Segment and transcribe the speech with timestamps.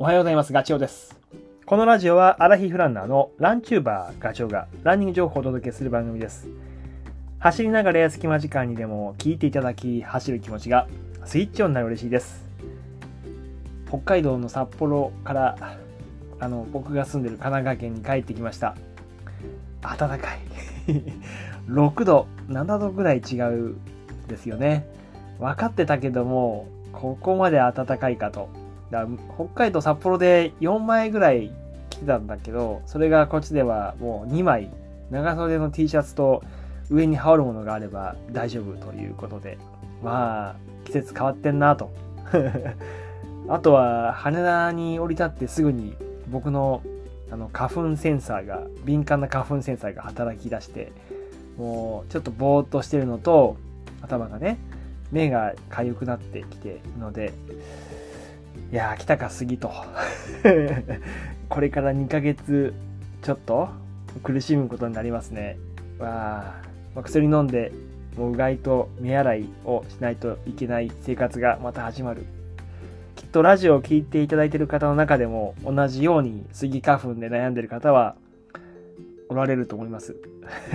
[0.00, 0.52] おはようございます。
[0.52, 1.18] ガチョウです。
[1.66, 6.46] このラジオはアラヒフランナーのランチューバーガチョウがランニング情報をお届けする番組です。
[7.40, 10.86] 走りながらや隙間時間にでも聞いていただき、走る気持ちが
[11.24, 12.44] スイッチオンになる嬉しいです。
[13.88, 15.56] 北海道の札幌から
[16.38, 18.76] あの僕が住んでる神奈川県に帰ってきました。
[19.82, 20.38] 暖かい。
[21.66, 23.74] 6度、7度ぐらい違う
[24.28, 24.86] ですよね。
[25.40, 28.67] 分かってたけども、ここまで暖かいかと。
[28.90, 31.52] だ北海道札幌で4枚ぐらい
[31.90, 34.70] 着てたんだけど、それがこっちではもう2枚、
[35.10, 36.42] 長袖の T シャツと
[36.90, 39.58] 上に羽織るものがあれば大丈夫ということで、
[40.02, 41.90] まあ、季節変わってんなと。
[43.48, 45.94] あとは、羽田に降り立ってすぐに
[46.30, 46.82] 僕の
[47.30, 50.92] あの花粉センサーが、敏感な花粉センサーが働き出して、
[51.58, 53.56] もうちょっとぼーっとしてるのと、
[54.00, 54.58] 頭がね、
[55.12, 57.32] 目が痒くなってきてるので、
[58.70, 59.70] いやー、来たかすぎと。
[61.48, 62.74] これから2ヶ月
[63.22, 63.70] ちょっと
[64.22, 65.58] 苦しむことになりますね。
[65.98, 66.54] わ
[66.94, 67.72] あ、薬飲んで、
[68.18, 72.24] もううがいと目洗いをしないといけない生活がまた始まる。
[73.16, 78.16] きっとラジオを聴いていただいている方の中でも同じようにスギ花粉で悩んでいる方は
[79.30, 80.14] おられると思います。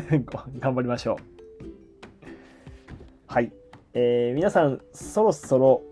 [0.60, 1.16] 頑張りましょう。
[3.26, 3.52] はい。
[3.92, 5.82] えー皆さん、そろそろ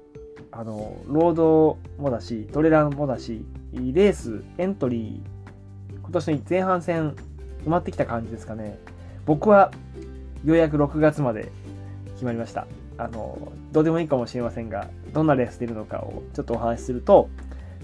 [0.52, 7.14] あの、ロードもだし、トレランもだし、レース、エントリー、今年の前半戦
[7.64, 8.78] 埋まってきた感じですかね。
[9.26, 9.70] 僕は
[10.44, 11.52] ようやく6月まで
[12.14, 12.66] 決まりました。
[12.98, 17.28] あの、どうでもいいかもしれませんが、どんなレース出るのかをちょっとお話しすると、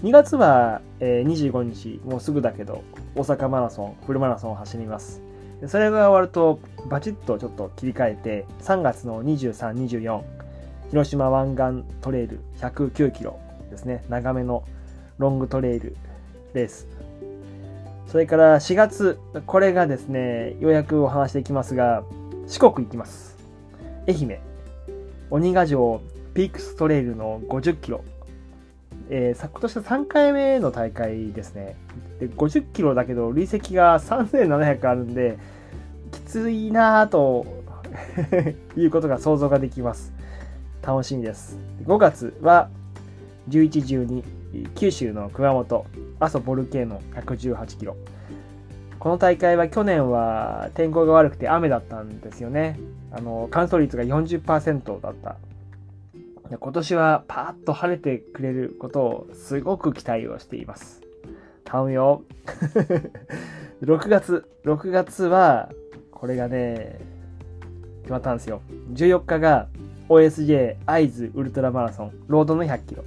[0.03, 2.83] 2月は、え25日、もうすぐだけど、
[3.15, 5.23] 大阪マラソン、フルマラソンを走ります。
[5.65, 10.21] それが終わると、バチッとちょっと切り替えて、3月の23、24、
[10.89, 14.03] 広島湾岸トレイル109キロですね。
[14.09, 14.63] 長めの
[15.17, 15.95] ロングトレイル
[16.53, 16.87] レース。
[18.07, 22.03] それから4月、これがですね、ようやくお話していきますが、
[22.47, 23.37] 四国行きます。
[24.07, 24.39] 愛媛、
[25.29, 26.01] 鬼ヶ城
[26.33, 28.03] ピークストレイルの50キロ。
[29.09, 31.75] えーさ今年は3回目の大会ですね。
[32.19, 35.37] で50キロだけど累積が3700あるんで、
[36.11, 37.45] きついなぁと
[38.77, 40.16] いうことが想像ができます。
[40.87, 41.57] 楽しみです。
[41.83, 42.69] 5月は
[43.49, 45.85] 11、12、九州の熊本、
[46.21, 47.97] 阿蘇ボルケーノ118キロ。
[48.97, 52.79] この大会は去年は天候が悪くて雨だったんですよね。
[53.11, 55.35] あの、乾燥率が40%だった。
[56.57, 61.01] 今年はパーッと晴れてくれることをすごく期待をしています。
[61.65, 62.23] 頼むよ。
[63.83, 65.69] 6月、6月は、
[66.11, 67.01] これがね、
[68.03, 68.61] 決まったんですよ。
[68.93, 69.67] 14日が
[70.09, 73.03] OSJ 会津ウルトラマラソンロードの100キロ。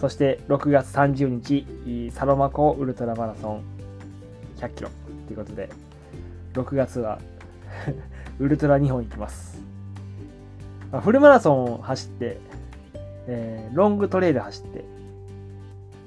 [0.00, 3.62] そして6月30日、サロマ湖ウルトラマラソン
[4.56, 4.90] 100キロ。
[5.26, 5.68] ということで、
[6.54, 7.18] 6月は
[8.38, 9.62] ウルトラ2本行きます。
[10.90, 12.38] まあフルマラソンを走って、
[13.26, 14.84] えーロングトレイル走って、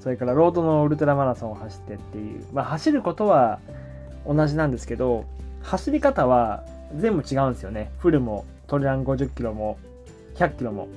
[0.00, 3.60] それからロードのウルトラマラソンを走ってっていう、まあ走ることは
[4.26, 5.24] 同じなんですけど、
[5.62, 6.64] 走り方は
[6.96, 7.90] 全部違うんですよね。
[7.98, 9.78] フルもトレラン50キロも
[10.38, 10.88] 100キロも、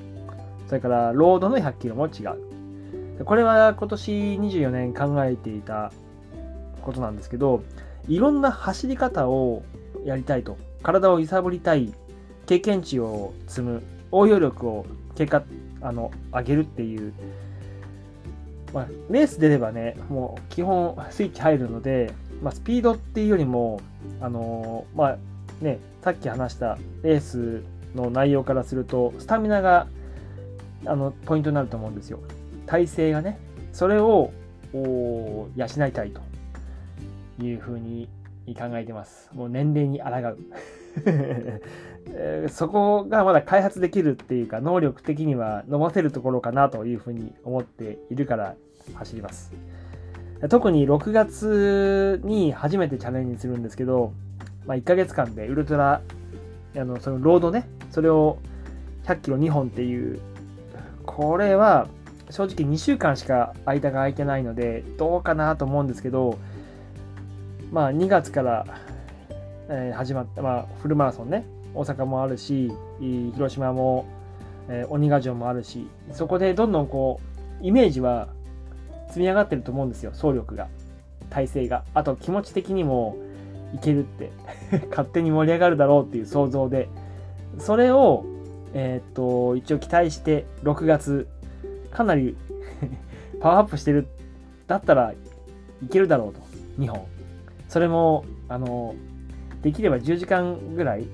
[0.68, 3.26] それからロードの100キロも違う。
[3.26, 5.92] これは今年24年考えていた
[6.82, 7.64] ことなんですけど、
[8.08, 9.64] いろんな走り方を
[10.06, 10.58] やりたいと。
[10.84, 11.94] 体を揺さぶりたい。
[12.48, 13.84] 経験値を積む。
[14.12, 14.86] 応用力を
[15.16, 15.44] 結果、
[15.82, 17.14] あの、上げるっていう。
[18.74, 23.82] まあ、レース出ればね、もう基本スイッチ入るので、まあ、スピードっていうよりも、
[24.20, 25.18] あのーまあ、
[25.62, 27.64] ね、さっき話したレース
[27.96, 29.88] の内容からすると、スタミナが、
[30.86, 32.20] あの、ポイントになると思うんですよ。
[32.66, 33.40] 体勢がね、
[33.72, 34.32] それを、
[34.74, 36.22] 養いたいと
[37.44, 38.08] いうふうに
[38.58, 39.30] 考えてます。
[39.34, 40.38] もう年齢に抗う。
[42.50, 48.56] そこがまだ開発できるっていうか、能力的には伸ばせるところかなというふうに思っているから
[48.96, 49.54] 走ります。
[50.50, 54.14] 特に6月に初めてチャレンジするんですけど、
[54.66, 56.02] まあ、1ヶ月間でウルトラ、
[56.76, 58.40] あの、そのロードね、それを
[59.06, 60.20] 100キロ2本っていう、
[61.06, 61.88] これは
[62.30, 66.38] 正直2週間しか間が空いてないので、どうかなと思うんですけど、
[67.72, 68.66] まあ2月から、
[69.70, 72.72] え始まった、まあフルマラソンね、大阪もあるし、
[73.36, 74.06] 広島も、
[74.70, 77.20] え鬼ヶ城もあるし、そこでどんどんこ
[77.62, 78.30] う、イメージは
[79.08, 80.68] 積み上がってると思うんですよ、走力が、
[81.30, 81.84] 体勢が。
[81.94, 83.18] あと気持ち的にも
[83.76, 84.32] いけるって、
[84.90, 86.88] 勝手に盛り上がるだろうっていう想像で、
[87.60, 88.26] それを、
[88.74, 91.28] えーっと、一応期待して、6月、
[91.92, 92.36] かなり
[93.42, 94.08] パワーアップしてる
[94.68, 95.14] だったら
[95.84, 96.40] いけるだろうと。
[96.80, 97.06] 2本。
[97.68, 98.96] それもあの
[99.62, 101.06] できれば10時間ぐらい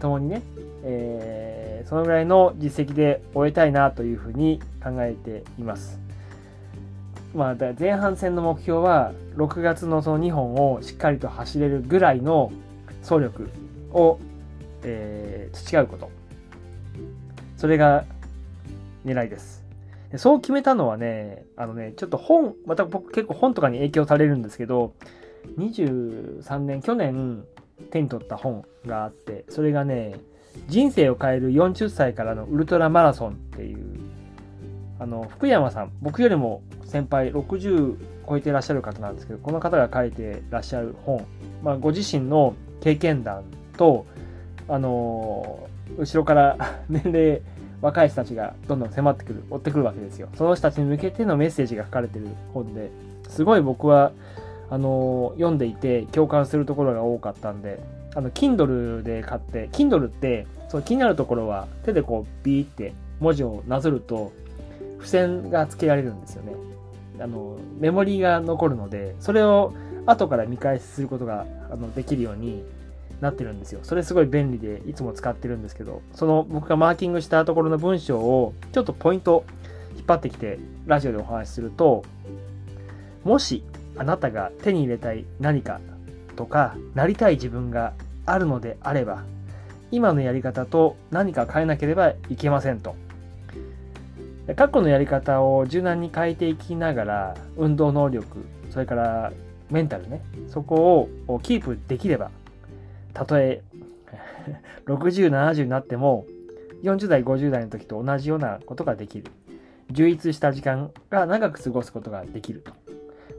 [0.00, 0.42] 共にね、
[0.82, 6.00] えー、そのぐらいの実績で終えたいなというふうに考えています。
[7.34, 12.50] まあ、だ前半戦の目標は6月のその2本をしっかりと走れるぐらいの
[13.02, 13.50] 走力
[13.92, 14.18] を、
[14.82, 16.10] えー、培うこと。
[17.56, 18.04] それが
[19.04, 19.60] 狙いです。
[20.16, 24.92] そう決めたのはねあのねちょっと本また僕結構本とかに影響されるんですけど
[25.56, 27.44] 23年去年
[27.90, 30.18] 手に取った本があってそれがね
[30.68, 34.00] 人生を変える40歳からのウルトラマラソンっていう
[34.98, 37.96] あの福山さん僕よりも先輩60
[38.28, 41.24] 超えてらっしゃる方なんですけどこの方が書いてらっしゃる本、
[41.62, 43.44] まあ、ご自身の経験談
[43.76, 44.06] と
[44.70, 45.68] あの
[45.98, 46.56] 後ろから
[46.88, 47.42] 年齢
[47.82, 50.28] 若い人たちがどんどん迫ってくる追ってくるわけですよ。
[50.34, 52.90] その人たちに向けてのメッセージが書かれてる本で
[53.28, 54.12] すごい僕は
[54.70, 57.80] あの読んでいて共感するところが多かったんで
[58.14, 64.30] あの Kindle で買って Kindle ってその気になるところは手でこうビーって文字をなぞると
[64.98, 66.52] 付箋が付けられるんですよね。
[67.20, 69.74] あのメモリーが残るのでそれを
[70.06, 72.64] 後から見返しすることがあのできるように
[73.20, 73.80] なってるんですよ。
[73.82, 79.44] それすごい便利でいつも使ってるんですけどその僕がマーキングしたところの文章をちょっとポイント
[79.96, 82.04] 引っ張ってきてラジオでお話しすると
[83.24, 83.62] もし
[83.96, 85.80] あなたが手に入れたい何か
[86.36, 87.92] とかなりたい自分が
[88.24, 89.24] あるのであれば
[89.90, 92.94] 今のやり方と何か変えなければいけませんと。
[94.56, 99.32] 過去のやり方を柔軟に変えていきながら運動能力それから
[99.70, 102.30] メンタルねそこをキープできれば
[103.12, 103.62] たとえ
[104.86, 106.26] 60、 70になっても
[106.82, 109.24] 40代、50代の時と同じようなことができる。
[109.90, 112.72] 充実した時間が長く過ごすことができると。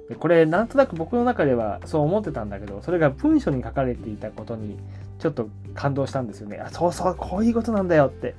[0.10, 4.78] でこれなんとなく僕の中ではそう思ってたんだけどそれが文章に書かれていたことに
[5.20, 6.58] ちょっと感動したんですよね。
[6.58, 8.36] あそうそうこういうことなんだよって。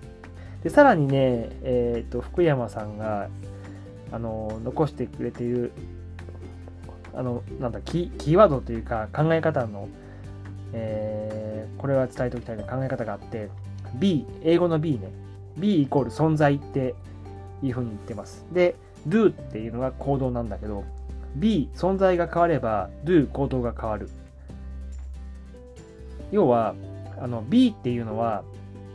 [0.63, 3.29] でさらにね、えーと、福山さんが
[4.13, 5.73] あの残してくれている
[7.15, 9.89] あのなんだキキーワードというか考え方の、
[10.73, 13.49] えー、これは伝えておきたいな考え方があって
[13.95, 15.11] B 英語の B ね。
[15.57, 16.95] B イコール存在って
[17.63, 18.47] いうふうに言ってます。
[18.53, 18.75] で
[19.07, 20.85] Do っていうのが行動なんだけど
[21.37, 24.09] B 存在が変われば Do 行動が変わる。
[26.31, 26.75] 要は
[27.21, 28.43] あの B っていうのは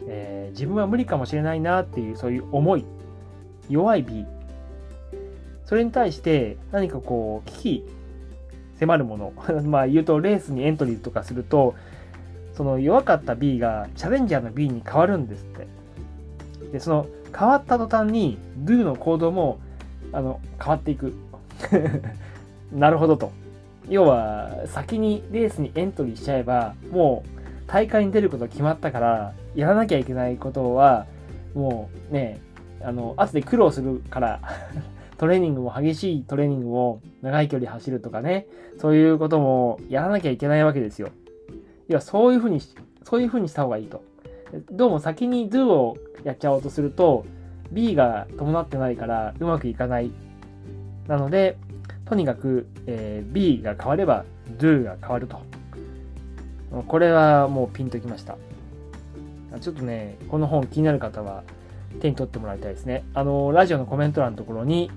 [0.07, 2.85] えー、自分は無理かもしれないなっていうそういう思い。
[3.69, 4.25] 弱い B
[5.65, 7.85] それに対して何かこう危機
[8.79, 9.33] 迫るもの。
[9.65, 11.75] まあ言うとレースにエントリーとかすると
[12.55, 15.67] その弱かった B がチャレンジャーの B に変わるんですって。
[16.71, 17.07] でその
[17.37, 19.59] 変わった途端に Do の行動も
[20.11, 21.13] あの変わっていく。
[22.73, 23.31] なるほどと。
[23.89, 27.29] 要は先にレースにエントリーしちゃえばもう
[27.67, 31.05] 大会に出ること決まったからやらなきゃいけないことは
[31.53, 32.39] もうね
[32.81, 34.39] あの後で苦労するから。
[35.17, 38.47] トレーニングも激しいトレーニングを長い距離走るとかね
[38.79, 41.09] そういうこともやらなきゃいけないわけですよ
[41.89, 42.61] いやそういうふうに
[43.03, 44.03] そういうふうにした方がいいと
[44.71, 47.25] どうも先に Do をやっちゃおうとすると
[47.71, 50.11] B が伴ってないからうまくいかない
[51.07, 51.57] なので
[52.05, 54.23] とにかく、えー、B が変われば
[54.57, 55.41] Do が変わると
[56.87, 58.37] これはもうピンときました。
[59.61, 61.43] ちょっとね、この本気になる方は
[62.01, 63.03] 手に取ってもらいたいですね。
[63.13, 64.91] あの、ラジオのコメント欄のところに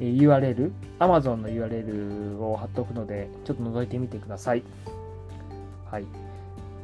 [0.00, 4.62] URL、Amazon の URL を貼っておくので、ちょっと覗いてみてください。
[5.90, 6.04] はい。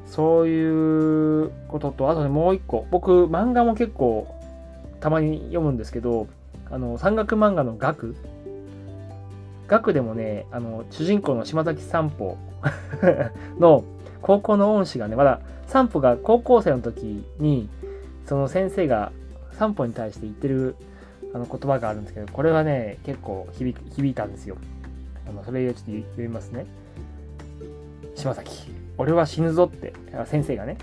[0.07, 2.87] そういうことと、あとね、もう一個。
[2.91, 4.35] 僕、漫画も結構
[5.01, 6.29] たまに読むんですけど、
[6.71, 8.17] あの、山岳漫画の学
[9.69, 12.37] 学でもね、あの、主人公の島崎散歩
[13.61, 13.85] の
[14.23, 17.69] 高校の恩師がね、まだ散歩が高校生の時に、
[18.25, 19.13] その先生が
[19.53, 20.77] 散歩に対して言ってる
[21.35, 24.57] あの言葉があるんですけど、これはね、結構響響いたんですよ。
[25.29, 26.67] あのそれをちょっと読みますね。
[28.15, 29.93] 島崎、俺は死ぬぞって、
[30.27, 30.77] 先生がね。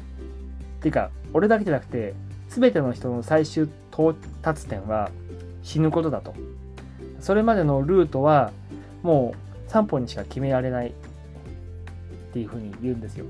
[0.79, 2.13] っていうか、俺だけじゃなくて、
[2.49, 5.09] 全ての人の最終到達点は
[5.63, 6.33] 死ぬことだと。
[7.19, 8.51] それまでのルートは
[9.01, 9.33] も
[9.67, 10.91] う散歩にしか決められないっ
[12.33, 13.25] ていうふうに言うんですよ。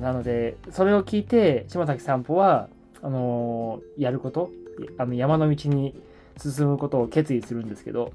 [0.00, 2.68] なので、それを聞いて、島崎散歩は、
[3.02, 4.50] あのー、やること、
[4.98, 5.94] あの山の道に
[6.38, 8.12] 進むことを決意するんですけど、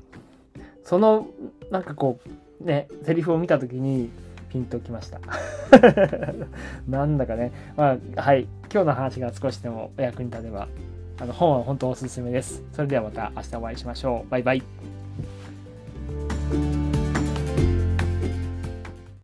[0.84, 1.28] その、
[1.72, 2.20] なんかこ
[2.62, 4.10] う、ね、セリフを見た時に、
[4.50, 5.20] ピンときました。
[6.88, 10.70] なんだかね、まあ、はい、今日の話が少しでもお役に立てば、
[11.20, 12.64] あの本は本当おすすめです。
[12.72, 14.32] それではまた明日お会いしましょう。
[14.32, 15.05] バイバイ。